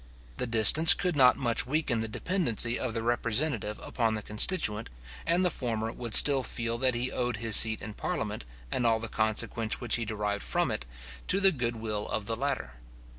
The 0.37 0.47
distance 0.47 0.95
could 0.95 1.15
not 1.15 1.37
much 1.37 1.67
weaken 1.67 1.99
the 1.99 2.07
dependency 2.07 2.79
of 2.79 2.95
the 2.95 3.03
representative 3.03 3.79
upon 3.83 4.15
the 4.15 4.23
constituent, 4.23 4.89
and 5.27 5.45
the 5.45 5.51
former 5.51 5.91
would 5.91 6.15
still 6.15 6.41
feel 6.41 6.79
that 6.79 6.95
he 6.95 7.11
owed 7.11 7.37
his 7.37 7.55
seat 7.55 7.83
in 7.83 7.93
parliament, 7.93 8.43
and 8.71 8.87
all 8.87 8.99
the 8.99 9.07
consequence 9.07 9.79
which 9.79 9.97
he 9.97 10.05
derived 10.05 10.41
from 10.41 10.71
it, 10.71 10.87
to 11.27 11.39
the 11.39 11.51
good 11.51 11.75
will 11.75 12.09
of 12.09 12.25
the 12.25 12.35
latter. 12.35 12.79